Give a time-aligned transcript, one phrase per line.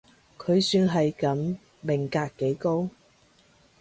[0.39, 2.89] 佢算係噉，命格幾高